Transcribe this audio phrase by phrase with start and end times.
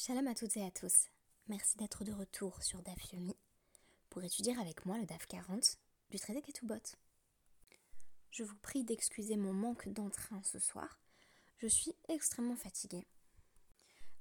[0.00, 1.08] Shalom à toutes et à tous.
[1.48, 3.34] Merci d'être de retour sur DAF Yomi
[4.10, 5.76] pour étudier avec moi le DAF 40
[6.10, 6.76] du traité Ketubot.
[8.30, 11.00] Je vous prie d'excuser mon manque d'entrain ce soir.
[11.56, 13.08] Je suis extrêmement fatiguée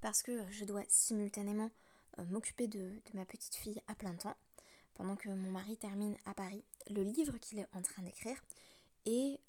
[0.02, 1.70] parce que je dois simultanément
[2.18, 4.36] euh, m'occuper de, de ma petite fille à plein temps
[4.96, 8.44] pendant que mon mari termine à Paris le livre qu'il est en train d'écrire
[9.06, 9.40] et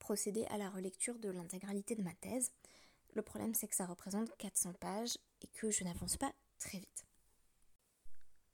[0.00, 2.50] procéder à la relecture de l'intégralité de ma thèse.
[3.14, 7.04] Le problème c'est que ça représente 400 pages et que je n'avance pas très vite.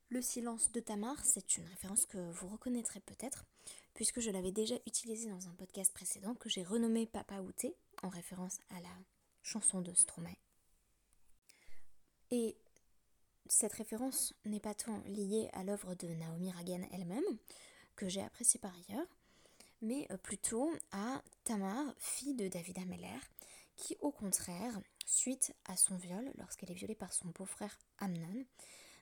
[0.09, 3.45] Le silence de Tamar, c'est une référence que vous reconnaîtrez peut-être,
[3.93, 8.09] puisque je l'avais déjà utilisée dans un podcast précédent que j'ai renommé Papa Outé, en
[8.09, 8.95] référence à la
[9.41, 10.37] chanson de Stromae.
[12.31, 12.55] Et
[13.47, 17.23] cette référence n'est pas tant liée à l'œuvre de Naomi Ragan elle-même,
[17.95, 19.07] que j'ai appréciée par ailleurs,
[19.81, 23.19] mais plutôt à Tamar, fille de David Ameller,
[23.75, 28.45] qui au contraire, suite à son viol, lorsqu'elle est violée par son beau-frère Amnon,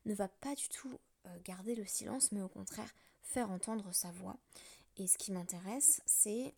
[0.06, 4.12] ne va pas du tout euh, garder le silence, mais au contraire faire entendre sa
[4.12, 4.38] voix.
[4.98, 6.54] Et ce qui m'intéresse, c'est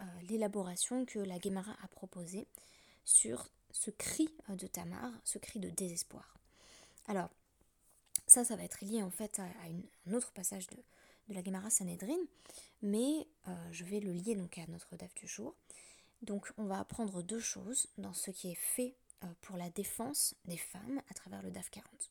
[0.00, 2.46] euh, l'élaboration que la Guémara a proposée
[3.04, 6.34] sur ce cri euh, de Tamar, ce cri de désespoir.
[7.06, 7.30] Alors,
[8.26, 10.76] ça, ça va être lié en fait à, un autre passage de,
[11.30, 12.16] la Guémara Sanhedrin,
[12.80, 13.26] mais
[13.70, 15.54] je vais le lier donc à notre DAF du jour.
[16.22, 20.34] Donc on va apprendre deux choses dans ce qui est fait euh, pour la défense
[20.44, 22.10] des femmes à travers le DAF 40.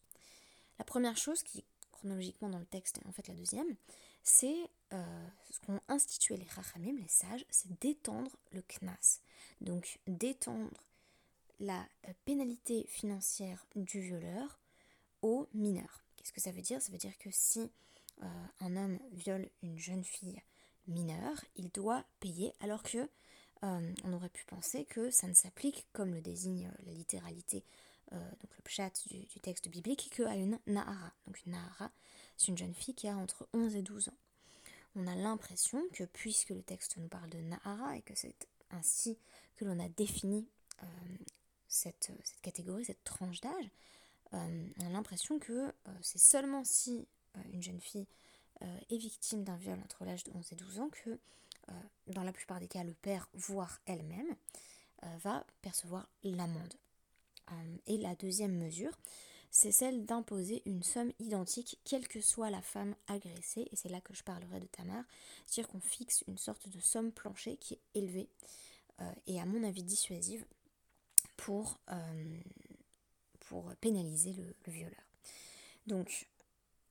[0.80, 3.76] La première chose, qui chronologiquement dans le texte est en fait la deuxième,
[4.24, 9.22] c'est euh, ce qu'ont institué les Rachamim, les sages, c'est d'étendre le Knas.
[9.62, 10.70] Donc d'étendre
[11.60, 14.60] la euh, pénalité financière du violeur
[15.22, 16.04] aux mineurs.
[16.16, 16.82] Qu'est-ce que ça veut dire?
[16.82, 17.72] Ça veut dire que si
[18.62, 20.42] un homme viole une jeune fille
[20.88, 23.08] mineure, il doit payer alors que
[23.64, 27.64] euh, on aurait pu penser que ça ne s'applique, comme le désigne la littéralité,
[28.14, 31.12] euh, donc le pshat du, texte biblique, qu'à une Nahara.
[31.26, 31.92] Donc une Nahara,
[32.38, 34.18] c'est une jeune fille qui a entre 11 et 12 ans.
[34.96, 39.18] On a l'impression que puisque le texte nous parle de Nahara et que c'est ainsi
[39.56, 40.48] que l'on a défini
[40.84, 40.86] euh,
[41.68, 43.70] cette, catégorie, cette tranche d'âge,
[44.34, 47.08] on a l'impression que c'est seulement si
[47.54, 48.06] une jeune fille
[48.60, 51.18] est victime d'un viol entre l'âge de 11 et 12 ans que euh,
[52.08, 54.36] dans la plupart des cas le père, voire elle-même,
[55.04, 56.74] euh, va percevoir l'amende.
[57.52, 58.98] Euh, et la deuxième mesure,
[59.52, 64.02] c'est celle d'imposer une somme identique, quelle que soit la femme agressée, et c'est là
[64.02, 65.04] que je parlerai de Tamar,
[65.46, 68.30] c'est-à-dire qu'on fixe une sorte de somme planchée qui est élevée,
[69.28, 70.44] et à mon avis dissuasive,
[71.36, 71.80] pour,
[73.42, 75.04] pour pénaliser le, le, violeur.
[75.86, 76.28] Donc,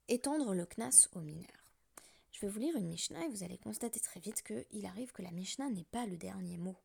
[0.07, 1.56] étendre le CNAS aux mineurs.
[2.37, 5.23] Je vais vous lire une Mishnah et vous allez constater très vite qu'il arrive que
[5.23, 6.75] la Mishnah n'est pas le dernier mot.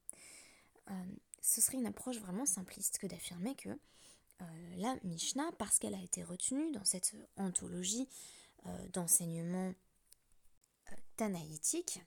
[0.91, 0.95] Euh,
[1.43, 4.45] ce serait une approche vraiment simpliste que d'affirmer que euh,
[4.79, 8.09] la Mishnah, parce qu'elle a été retenue dans cette anthologie
[8.65, 9.75] euh, d'enseignement
[11.19, 12.01] tanaïtique,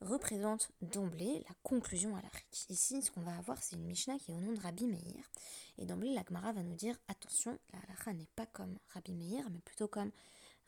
[0.00, 2.22] représente d'emblée la conclusion à.
[2.68, 5.32] Ici, ce qu'on va avoir, c'est une Mishnah qui est au nom de Rabbi Meir.
[5.78, 9.50] Et d'emblée, la Gemara va nous dire attention, la halakha n'est pas comme Rabbi Meir,
[9.50, 10.12] mais plutôt comme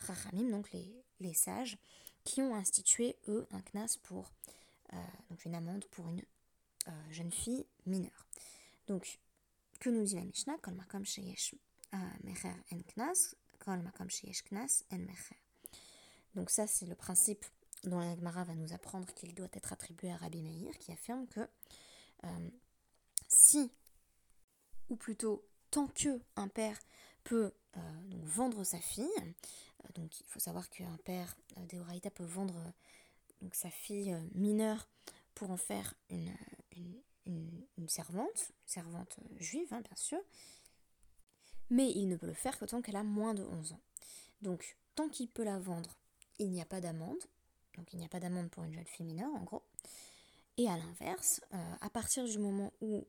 [0.01, 1.79] Rachamim, donc les, les sages,
[2.27, 4.31] qui ont institué, eux, un knas pour,
[4.93, 4.97] euh,
[5.31, 6.23] donc une amende pour une
[6.89, 8.27] euh, jeune fille mineure.
[8.89, 9.21] Donc,
[9.81, 10.57] que nous dit la Mishnah?
[10.57, 11.99] Euh.
[16.35, 17.45] Donc ça, c'est le principe
[17.85, 21.27] dont la Gemara va nous apprendre qu'il doit être attribué à Rabbi Meir, qui affirme
[21.29, 21.49] que
[23.29, 23.71] si,
[24.89, 26.79] ou plutôt tant que un père
[27.23, 27.53] peut
[28.25, 29.35] vendre sa fille,
[29.95, 34.89] donc il faut savoir qu'un père euh, peut vendre euh, sa fille euh, mineure
[35.35, 36.33] pour en faire une,
[37.27, 40.21] une, servante, servante juive hein, bien sûr,
[41.71, 43.81] mais il ne peut le faire que tant qu'elle a moins de 11 ans.
[44.43, 45.97] Donc tant qu'il peut la vendre,
[46.39, 47.23] il n'y a pas d'amende,
[47.77, 49.63] donc il n'y a pas d'amende pour une jeune fille mineure en gros.
[50.57, 51.43] Et à l'inverse,
[51.83, 53.07] à partir du moment où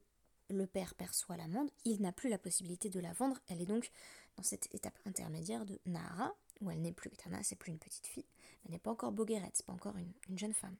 [0.49, 3.90] le père perçoit l'amende, il n'a plus la possibilité de la vendre, elle est donc
[4.35, 8.08] dans cette étape intermédiaire de Nahara, où elle n'est plus Etana, c'est plus une petite
[8.08, 8.26] fille,
[8.66, 10.76] elle n'est pas encore Bogueret, c'est pas encore une, jeune femme.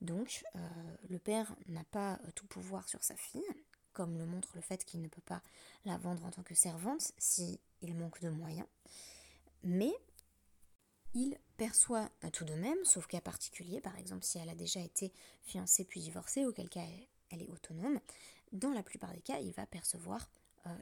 [0.00, 0.68] Donc, euh,
[1.08, 3.44] le père n'a pas euh, tout pouvoir sur sa fille,
[3.92, 5.42] comme le montre le fait qu'il ne peut pas
[5.84, 8.66] la vendre en tant que servante s'il manque de moyens.
[9.62, 9.92] Mais
[11.12, 14.80] il perçoit euh, tout de même, sauf cas particulier, par exemple si elle a déjà
[14.80, 15.12] été
[15.42, 16.84] fiancée puis divorcée, auquel cas
[17.30, 18.00] elle est autonome,
[18.52, 20.28] dans la plupart des cas, il va percevoir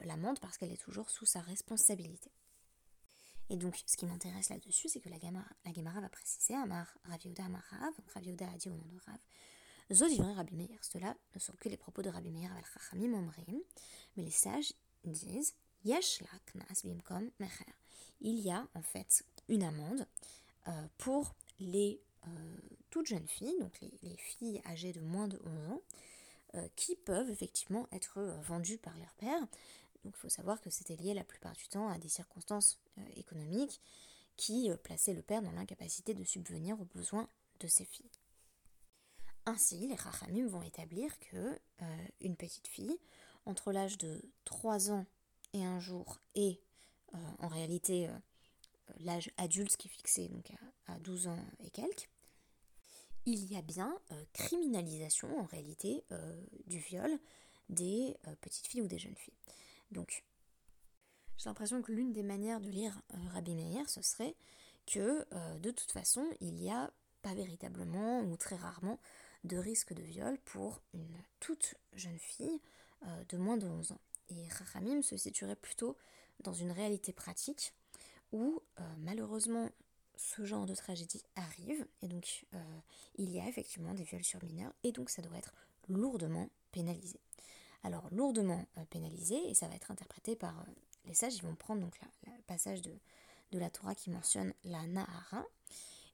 [0.02, 2.32] l'amende parce qu'elle est toujours sous sa responsabilité.
[3.50, 7.18] Et donc, ce qui m'intéresse là-dessus, c'est que la Gemara, la va préciser Amar Rav
[7.38, 9.18] Amar Rav, donc a dit au nom de Rav,
[9.92, 10.78] Zodivrin Rabbi Meir.
[10.82, 13.60] Cela ne sont que les propos de Rabbi Meir al Omrim,
[14.16, 14.74] mais les sages
[15.04, 15.54] disent
[15.84, 17.64] yesh knas bimkom mecher.
[18.20, 20.06] Il y a en fait une amende
[20.98, 22.00] pour les
[22.90, 25.82] toutes jeunes filles, donc les, filles âgées de moins de 11 ans,
[26.76, 29.46] qui peuvent effectivement être vendues par leur père.
[30.08, 32.80] Donc il faut savoir que c'était lié la plupart du temps à des circonstances
[33.16, 33.78] économiques
[34.38, 37.28] qui plaçaient le père dans l'incapacité de subvenir aux besoins
[37.60, 38.08] de ses filles.
[39.44, 41.36] Ainsi, les Rachamim vont établir que
[41.82, 42.98] euh, une petite fille,
[43.44, 45.04] entre l'âge de 3 ans
[45.52, 46.58] et un jour, et
[47.14, 48.18] euh, en réalité euh,
[49.00, 50.50] l'âge adulte qui est fixé donc
[50.86, 52.08] à, 12 ans et quelques,
[53.26, 53.94] il y a bien
[54.32, 56.02] criminalisation en réalité
[56.66, 57.10] du viol
[57.68, 59.34] des petites filles ou des jeunes filles.
[59.90, 60.24] Donc,
[61.36, 63.00] j'ai l'impression que l'une des manières de lire
[63.32, 64.34] Rabbi Meir, ce serait
[64.86, 65.24] que
[65.58, 66.90] de toute façon, il y a
[67.22, 68.98] pas véritablement ou très rarement
[69.44, 72.60] de risque de viol pour une toute jeune fille
[73.06, 74.00] euh, de moins de 11 ans.
[74.30, 75.96] Et Rachamim se situerait plutôt
[76.40, 77.72] dans une réalité pratique
[78.32, 79.70] où euh, malheureusement
[80.16, 82.78] ce genre de tragédie arrive et donc euh,
[83.16, 85.54] il y a effectivement des viols sur mineurs et donc ça doit être
[85.88, 87.20] lourdement pénalisé.
[87.82, 90.64] Alors lourdement pénalisé et ça va être interprété par
[91.04, 92.92] les sages, ils vont prendre donc le passage de,
[93.52, 95.44] la Torah qui mentionne la Nahara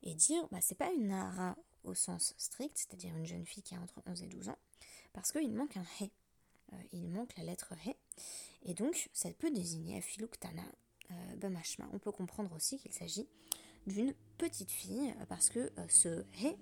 [0.02, 3.74] et dire bah c'est pas une Nahara au sens strict, c'est-à-dire une jeune fille qui
[3.74, 4.58] a entre 11 et 12 ans,
[5.12, 6.10] parce qu'il manque un He.
[6.72, 7.94] Euh, il manque la lettre He.
[8.64, 10.62] Et donc, ça peut désigner Afiluktana
[11.10, 11.88] euh, Bamashma.
[11.92, 13.28] On peut comprendre aussi qu'il s'agit
[13.86, 16.56] d'une petite fille, euh, parce que euh, ce He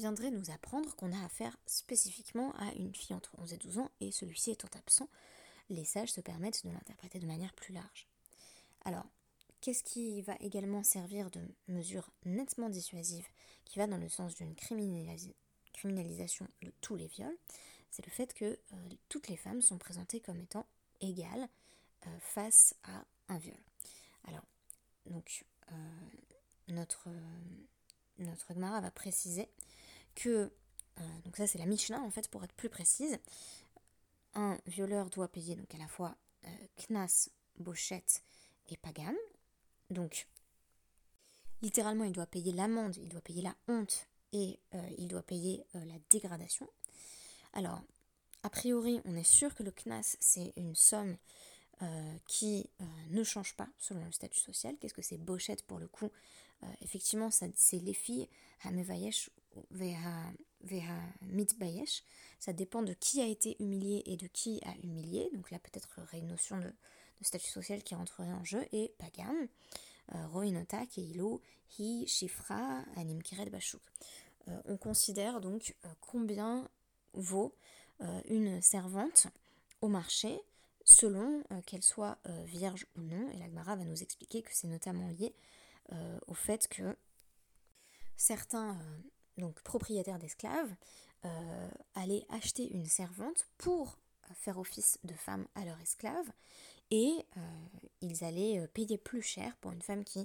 [0.00, 3.90] viendrait nous apprendre qu'on a affaire spécifiquement à une fille entre 11 et 12 ans,
[4.00, 5.08] et celui-ci étant absent,
[5.68, 8.08] les sages se permettent de l'interpréter de manière plus large.
[8.84, 9.06] Alors,
[9.60, 13.26] Qu'est-ce qui va également servir de mesure nettement dissuasive,
[13.66, 17.36] qui va dans le sens d'une criminalisation de tous les viols
[17.90, 18.76] C'est le fait que euh,
[19.10, 20.66] toutes les femmes sont présentées comme étant
[21.02, 21.46] égales
[22.06, 23.60] euh, face à un viol.
[24.28, 24.46] Alors,
[25.04, 25.74] donc, euh,
[26.68, 27.10] notre,
[28.16, 29.46] notre va préciser
[30.14, 30.50] que,
[31.24, 33.18] donc ça c'est la Mishnah en fait pour être plus précise,
[34.34, 36.16] un violeur doit payer donc à la fois
[36.76, 38.22] Knas, Bochette
[38.68, 39.16] et Pagam,
[39.90, 40.28] donc,
[41.62, 45.66] littéralement, il doit payer l'amende, il doit payer la honte et euh, il doit payer
[45.74, 46.68] euh, la dégradation.
[47.52, 47.82] Alors,
[48.44, 51.16] a priori, on est sûr que le CNAS, c'est une somme
[51.82, 52.70] euh, qui
[53.08, 54.76] ne change pas selon le statut social.
[54.78, 56.10] Qu'est-ce que c'est Bochette pour le coup?
[56.82, 58.28] Effectivement, c'est les filles,
[58.64, 59.30] Hamevayesh Veha Mitbayesh.
[62.40, 65.30] Ça dépend de qui a été humilié et de qui a humilié.
[65.34, 66.72] Donc là, peut-être une notion de,
[67.22, 69.46] statut social qui rentrerait en jeu, et Pagam,
[70.14, 71.42] euh, Roinota, Keilo,
[71.78, 73.82] Hi, Shifra, Anim Kiret Bashuk.
[74.48, 76.68] Euh, on considère donc euh, combien
[77.12, 77.54] vaut
[78.30, 79.26] une servante
[79.82, 80.40] au marché
[80.84, 85.34] selon qu'elle soit vierge ou non, et l'Agmara va nous expliquer que c'est notamment lié
[86.26, 86.96] au fait que
[88.16, 88.78] certains
[89.38, 90.74] donc, propriétaires d'esclaves
[91.94, 93.98] allaient acheter une servante pour
[94.34, 96.32] faire office de femme à leur esclave
[96.90, 97.40] et euh,
[98.00, 100.20] ils allaient euh, payer plus cher pour une femme qui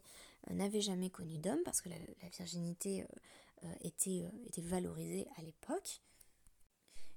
[0.50, 1.96] euh, n'avait jamais connu d'homme, parce que la,
[2.30, 3.06] virginité
[3.81, 6.02] était, était, valorisée à l'époque.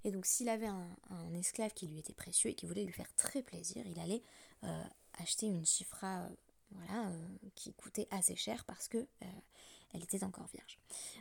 [0.05, 3.13] Et donc s'il avait un, esclave qui lui était précieux et qui voulait lui faire
[3.17, 4.23] très plaisir, il allait
[5.19, 6.29] acheter une chifra
[6.71, 7.11] voilà,
[7.55, 9.07] qui coûtait assez cher parce que
[9.95, 10.79] elle était encore vierge.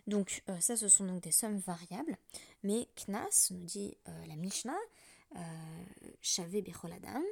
[0.07, 2.17] Donc ça ce sont donc des sommes variables,
[2.63, 4.77] mais Knas nous dit la Mishnah,
[6.21, 7.24] Shavé Becholadam,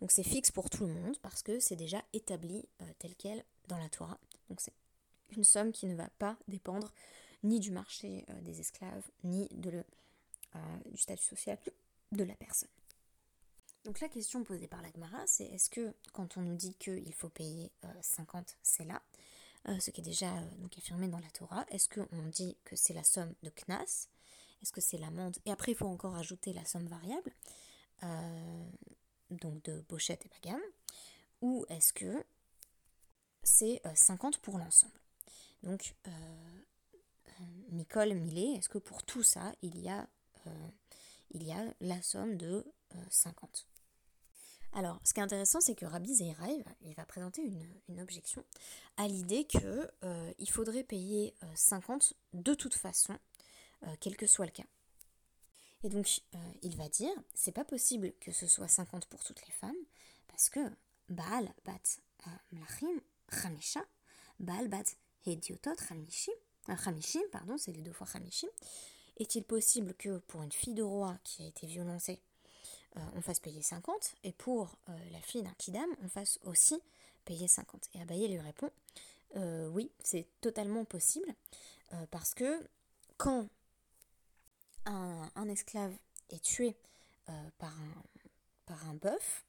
[0.00, 3.44] donc c'est fixe pour tout le monde parce que c'est déjà établi euh, tel quel
[3.68, 4.18] dans la Torah.
[4.48, 4.74] Donc c'est
[5.36, 6.92] une somme qui ne va pas dépendre
[7.42, 9.84] ni du marché euh, des esclaves, ni de le,
[10.54, 10.58] euh,
[10.90, 11.58] du statut social
[12.12, 12.68] de la personne.
[13.86, 17.28] Donc la question posée par l'Agmara, c'est est-ce que quand on nous dit qu'il faut
[17.28, 17.70] payer
[18.02, 19.00] 50 c'est là,
[19.78, 20.28] ce qui est déjà
[20.58, 24.08] donc affirmé dans la Torah, est-ce qu'on dit que c'est la somme de Knas?
[24.60, 25.36] Est-ce que c'est l'amende?
[25.44, 27.30] Et après, il faut encore ajouter la somme variable,
[28.02, 28.64] euh,
[29.30, 30.60] donc de Bochette et Pagam.
[31.40, 32.24] Ou est-ce que
[33.44, 34.98] c'est 50 euh, pour l'ensemble?
[35.62, 36.10] Donc, euh,
[37.70, 40.08] Nicole Millet, est-ce que pour tout ça, il y a
[41.80, 42.64] la somme de
[43.10, 43.68] 50
[44.76, 47.40] alors, ce qui est intéressant, c'est que Rabbi Zeiraï, il va présenter
[47.88, 48.44] une, objection
[48.98, 49.90] à l'idée qu'il
[50.38, 53.18] il faudrait payer 50 de toute façon
[53.84, 54.66] euh, quel que soit le cas.
[55.82, 59.46] Et donc, euh, il va dire, c'est pas possible que ce soit 50 pour toutes
[59.46, 59.76] les femmes,
[60.28, 60.60] parce que
[61.08, 61.72] Baal bat
[62.26, 63.84] euh, mlachim chamisha,
[64.40, 64.84] Baal bat
[65.26, 68.48] hediotot chamishim, pardon, c'est les deux fois chamishim,
[69.18, 72.20] est-il possible que pour une fille de roi qui a été violencée,
[72.96, 76.80] euh, on fasse payer 50 et pour euh, la fille d'un kidam, on fasse aussi
[77.24, 78.70] payer 50 Et Abaye lui répond
[79.72, 81.28] oui, c'est totalement possible
[82.10, 82.66] parce que
[83.18, 83.50] quand
[84.86, 85.92] un, esclave
[86.30, 86.74] est tué
[87.58, 87.74] par
[88.86, 89.44] un, bœuf,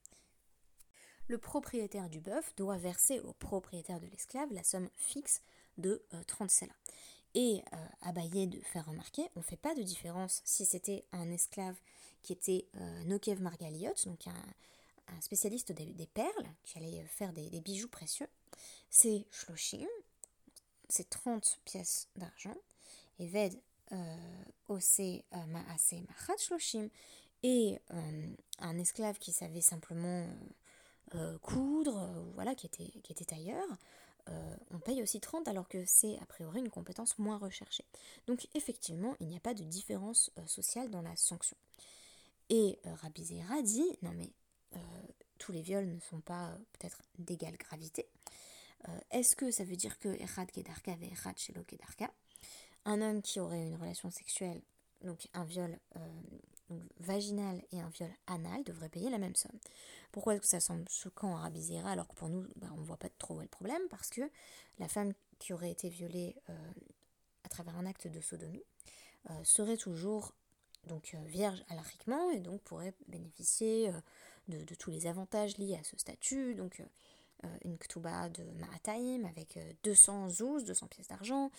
[1.30, 5.42] le propriétaire du bœuf doit verser au propriétaire de l'esclave la somme fixe
[5.78, 6.76] de 30 selas.
[7.38, 11.30] Et euh, Abaye de faire remarquer, on ne fait pas de différence si c'était un
[11.30, 11.76] esclave
[12.28, 17.88] qui était euh, Nokev Margaliot, donc un, spécialiste des, perles, qui allait faire des, bijoux
[17.88, 18.28] précieux.
[18.90, 19.88] C'est Shloshim,
[20.90, 22.56] c'est 30 pièces d'argent.
[23.20, 23.58] Et Ved
[23.94, 24.16] euh,
[24.68, 26.90] Ose euh, Maase Machat Shloshim.
[27.44, 27.80] Et
[28.60, 30.28] un esclave qui savait simplement
[31.42, 33.78] coudre, voilà, qui était, qui était tailleur,
[34.30, 37.86] euh, on paye aussi 30 alors que c'est a priori une compétence moins recherchée.
[38.28, 41.58] Donc effectivement, il n'y a pas de différence euh, sociale dans la sanction.
[42.50, 44.32] Et euh, Rabbi Zera dit, non mais
[45.38, 48.08] tous les viols ne sont pas peut-être d'égale gravité.
[49.12, 50.96] Est-ce que ça veut dire que Erad Kedarka
[51.36, 52.12] Shelo Kedarka?
[52.86, 54.62] Un homme qui aurait une relation sexuelle,
[55.02, 55.80] donc un viol
[57.00, 59.58] vaginal et un viol anal devraient payer la même somme.
[60.12, 62.86] Pourquoi est-ce que ça semble choquant à Rabizera alors que pour nous, bah, on ne
[62.86, 63.82] voit pas trop où est le problème?
[63.90, 64.22] Parce que
[64.80, 66.72] la femme qui aurait été violée euh,
[67.44, 68.64] à travers un acte de sodomie
[69.30, 70.34] euh, serait toujours
[70.88, 73.92] donc euh, vierge alariquement et donc pourrait bénéficier
[74.48, 76.56] de, tous les avantages liés à ce statut.
[76.56, 76.82] Donc
[77.64, 81.52] une ktuba de Ma'ataim avec 200 zouz, 200 pièces d'argent.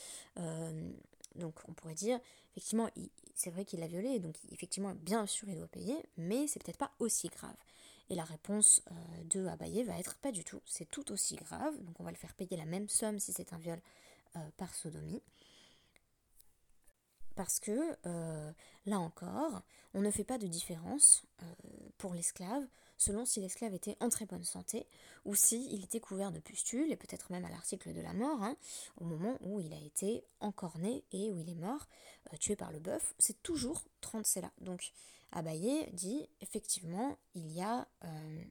[1.36, 2.18] donc on pourrait dire,
[2.56, 2.88] effectivement,
[3.38, 6.78] c'est vrai qu'il l'a violée, donc effectivement, bien sûr, il doit payer, mais c'est peut-être
[6.78, 7.54] pas aussi grave.
[8.10, 8.94] Et la réponse euh,
[9.24, 12.16] de Abaye va être pas du tout, c'est tout aussi grave, donc on va le
[12.16, 13.80] faire payer la même somme si c'est un viol
[14.36, 15.22] euh, par sodomie.
[17.38, 18.52] Parce que, euh,
[18.86, 19.62] là encore,
[19.94, 21.22] on ne fait pas de différence
[21.96, 22.66] pour l'esclave
[22.96, 24.88] selon si l'esclave était en très bonne santé
[25.24, 28.42] ou si il était couvert de pustules, et peut-être même à l'article de la mort,
[28.42, 28.56] hein,
[29.00, 31.86] au moment où il a été encorné et où il est mort,
[32.40, 34.50] tué par le bœuf, c'est toujours 30 là.
[34.60, 34.92] Donc
[35.30, 38.42] Abaye dit effectivement il y a, euh,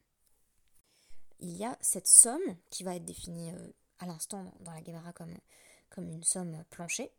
[1.39, 3.67] il y a cette somme qui va être définie euh,
[3.99, 5.35] à l'instant dans la Gemara comme,
[5.89, 7.11] comme une somme planchée,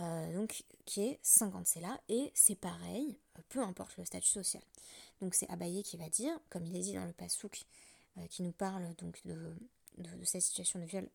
[0.00, 4.62] euh, donc qui est 50 là et c'est pareil, peu importe le statut social.
[5.20, 7.64] Donc c'est Abaye qui va dire, comme il est dit dans le Pasouk,
[8.28, 9.54] qui nous parle donc de,
[9.98, 11.08] de, cette situation de viol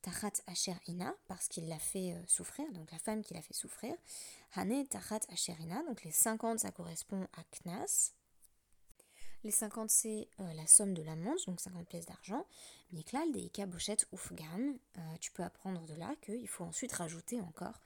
[0.00, 3.94] Tachat Asher Ina, parce qu'il l'a fait souffrir, donc la femme qui l'a fait souffrir,
[4.54, 4.86] Hane
[5.30, 8.12] Asherina, donc les 50 ça correspond à Knas.
[9.44, 12.46] Les 50 c'est euh, la somme de l'amende, donc 50 pièces d'argent.
[12.92, 14.72] Miklal, Deika, Bochet, Oufgan.
[14.96, 17.82] Euh, tu peux apprendre de là qu'il faut ensuite rajouter encore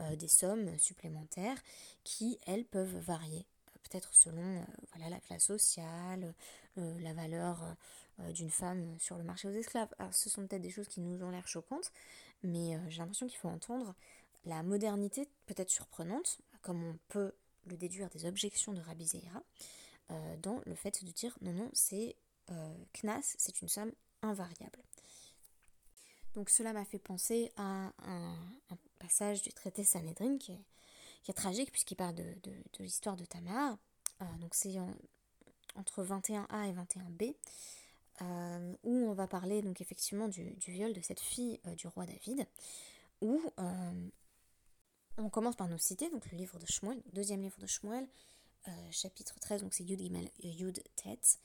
[0.00, 1.60] euh, des sommes supplémentaires
[2.04, 3.44] qui, elles, peuvent varier.
[3.82, 6.32] Peut-être selon voilà, la classe sociale,
[6.76, 7.74] la valeur
[8.32, 9.92] d'une femme sur le marché aux esclaves.
[9.98, 11.90] Alors ce sont peut-être des choses qui nous ont l'air choquantes,
[12.44, 13.96] mais j'ai l'impression qu'il faut entendre
[14.44, 17.32] la modernité peut-être surprenante, comme on peut
[17.66, 19.42] le déduire des objections de Rabbi Zeira,
[20.10, 22.16] euh, dans le fait de dire non, non, c'est
[22.50, 24.82] euh, Knas, c'est une somme invariable.
[26.34, 28.36] Donc cela m'a fait penser à un,
[28.98, 32.34] passage du traité Sanhedrin qui est, tragique puisqu'il parle de,
[32.80, 33.78] l'histoire de Tamar.
[34.20, 34.76] Euh, donc c'est
[35.76, 37.34] entre 21a et 21b.
[38.82, 42.46] où on va parler donc effectivement du, du viol de cette fille du roi David,
[43.20, 43.40] où
[45.18, 48.06] on commence par nous citer donc le livre de Shmuel, deuxième livre de Shmuel, euh,
[48.90, 51.38] chapitre 13, donc c'est Yud Gimel Yud Tet.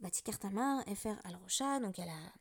[0.00, 2.32] Batikar Tamar, Efer al Rocha, donc elle a,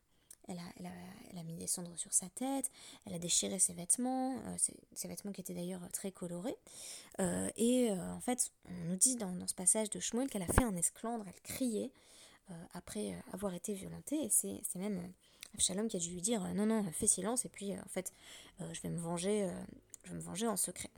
[0.48, 0.92] elle, a, elle, a,
[1.32, 2.70] elle a, mis des cendres sur sa tête,
[3.06, 4.56] elle a déchiré ses vêtements, euh,
[4.94, 6.58] ses, vêtements qui étaient d'ailleurs très colorés.
[7.20, 10.54] Euh, et en fait, on nous dit dans, dans, ce passage de Shmuel qu'elle a
[10.54, 11.92] fait un esclandre, elle criait
[12.74, 15.12] après avoir été violentée, et c'est même
[15.58, 18.14] Shalom qui a dû lui dire non, non, fais silence, et puis en fait,
[18.60, 19.50] je vais me venger
[20.06, 20.90] je vais me venger en secret.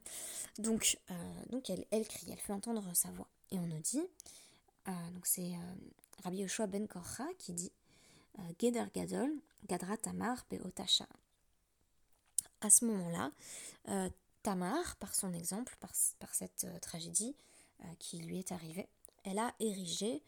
[0.59, 1.61] Donc, euh,
[1.91, 3.27] elle, crie, elle fait entendre sa voix.
[3.51, 4.03] Et on nous dit,
[4.87, 4.91] euh,
[5.23, 5.75] c'est euh,
[6.23, 7.71] Rabbi Yoshua ben Korcha qui dit
[8.59, 9.31] Geder Gadol,
[9.67, 11.07] Gadra Tamar Beotasha.
[12.61, 13.31] À ce moment-là,
[14.43, 15.93] Tamar, par son exemple, par,
[16.33, 17.35] cette tragédie
[17.99, 18.87] qui lui est arrivée,
[19.23, 20.21] elle a érigé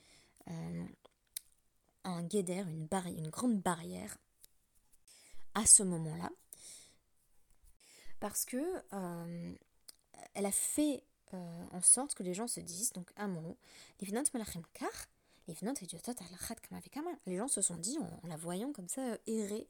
[0.48, 4.18] un Geder, une, une grande barrière
[5.54, 6.30] à ce moment-là,
[8.20, 8.58] parce que
[10.34, 13.58] elle a fait euh, en sorte que les gens se disent, donc un mot,
[17.26, 19.68] les gens se sont dit, en, la voyant comme ça errer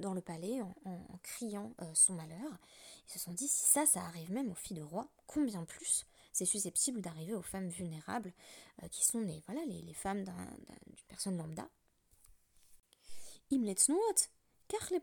[0.00, 2.58] dans le palais en, criant son malheur.
[3.06, 6.04] Ils se sont dit, si ça, ça arrive même aux filles de roi, combien plus
[6.32, 8.32] c'est susceptible d'arriver aux femmes vulnérables,
[8.90, 11.68] qui sont les, voilà, les, femmes d'une personne lambda.
[14.72, 15.00] Car les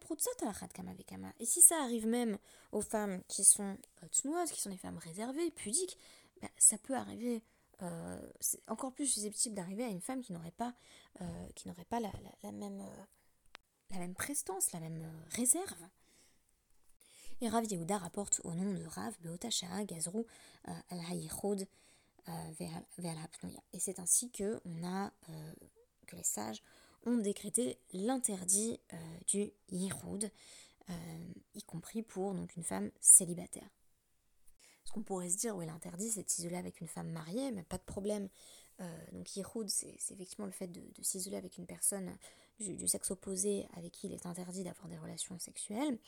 [1.40, 2.38] Et si ça arrive même
[2.72, 3.78] aux femmes qui sont
[4.12, 5.98] qui sont des femmes réservées, pudiques,
[6.42, 7.44] bah, ça peut arriver
[7.82, 10.74] euh, c'est encore plus susceptible d'arriver à une femme qui n'aurait pas,
[11.22, 12.12] euh, qui n'aurait pas la,
[12.52, 13.04] même, euh,
[13.92, 15.88] la même prestance, la même réserve.
[17.42, 20.26] Et Rav Yehuda rapporte au nom de Rav Beotashara Gazrou
[20.66, 21.66] al Hayichod
[23.72, 25.14] Et c'est ainsi que, on a,
[26.06, 26.62] que les sages
[27.06, 28.80] ont décrété l'interdit
[29.28, 30.32] du Yichud,
[31.54, 33.70] y compris pour donc, une femme célibataire.
[34.90, 37.62] Ce qu'on pourrait se dire, oui, l'interdit, c'est de s'isoler avec une femme mariée, mais
[37.62, 38.28] pas de problème.
[38.82, 42.18] Euh, donc, Yihoud, c'est effectivement le fait de, s'isoler avec une personne
[42.60, 46.00] du, sexe opposé avec qui il est interdit d'avoir des relations sexuelles,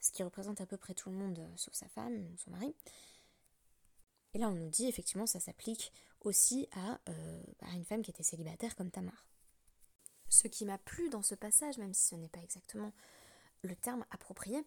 [0.00, 2.74] ce qui représente à peu près tout le monde, euh, sauf sa femme, son mari.
[4.34, 8.10] Et là, on nous dit, effectivement, ça s'applique aussi à, euh, à, une femme qui
[8.10, 9.29] était célibataire comme Tamar.
[10.30, 12.92] Ce qui m'a plu dans ce passage, même si ce n'est pas exactement
[13.62, 14.64] le terme approprié,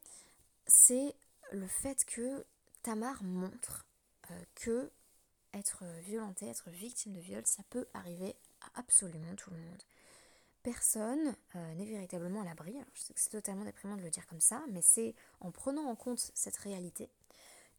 [0.67, 1.15] c'est
[1.51, 2.45] le fait que
[2.83, 3.87] Tamar montre
[4.29, 4.91] euh, que
[5.53, 9.83] être violenté, être victime de viol, ça peut arriver à absolument tout le monde.
[10.63, 12.75] Personne euh, n'est véritablement à l'abri.
[12.93, 15.85] Je sais que c'est totalement déprimant de le dire comme ça, mais c'est en prenant
[15.85, 17.09] en compte cette réalité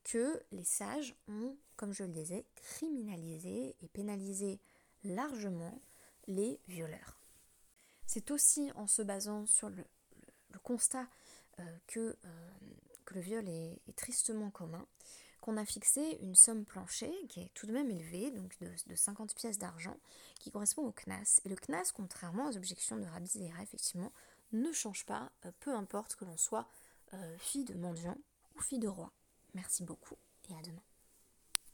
[0.04, 4.60] que les sages ont, comme je le disais, criminalisé et pénalisé
[5.02, 5.80] largement
[6.26, 7.23] les violeurs.
[8.14, 9.84] C'est aussi en se basant sur le,
[10.62, 11.08] constat
[11.58, 12.16] euh, que
[13.04, 14.86] que le viol est, tristement commun,
[15.40, 19.34] qu'on a fixé une somme planchée qui est tout de même élevée, donc de, 50
[19.34, 19.96] pièces d'argent,
[20.38, 21.40] qui correspond au CNAS.
[21.44, 24.12] Et le CNAS, contrairement aux objections de Rabbi Zera, effectivement,
[24.52, 26.68] ne change pas, euh, peu importe que l'on soit
[27.14, 28.16] euh, fille de mendiant
[28.54, 29.10] ou fille de roi.
[29.54, 30.16] Merci beaucoup
[30.48, 30.93] et à demain.